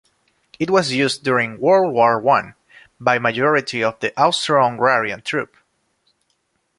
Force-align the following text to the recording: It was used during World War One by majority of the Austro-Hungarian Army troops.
It 0.57 0.71
was 0.71 0.91
used 0.91 1.23
during 1.23 1.59
World 1.59 1.93
War 1.93 2.19
One 2.19 2.55
by 2.99 3.19
majority 3.19 3.83
of 3.83 3.99
the 3.99 4.19
Austro-Hungarian 4.19 5.11
Army 5.11 5.21
troops. 5.21 5.59